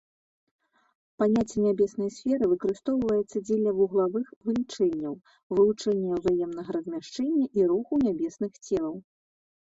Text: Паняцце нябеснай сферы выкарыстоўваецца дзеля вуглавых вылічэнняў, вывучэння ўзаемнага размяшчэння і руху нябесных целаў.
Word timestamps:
Паняцце 1.23 1.57
нябеснай 1.65 2.07
сферы 2.15 2.47
выкарыстоўваецца 2.53 3.37
дзеля 3.47 3.73
вуглавых 3.79 4.31
вылічэнняў, 4.49 5.13
вывучэння 5.55 6.09
ўзаемнага 6.21 6.69
размяшчэння 6.77 7.43
і 7.61 7.67
руху 7.73 7.93
нябесных 8.07 8.53
целаў. 8.67 8.95